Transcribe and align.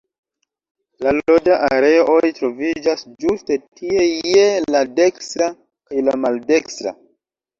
La 1.07 1.11
loĝa 1.17 1.57
areoj 1.65 2.29
troviĝas 2.39 3.03
ĝuste 3.25 3.57
tie 3.81 4.07
je 4.31 4.47
la 4.77 4.83
dekstra 5.01 5.51
kaj 5.59 6.05
la 6.09 6.17
maldekstra. 6.25 6.95